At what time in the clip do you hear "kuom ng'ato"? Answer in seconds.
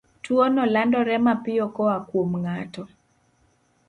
2.07-2.83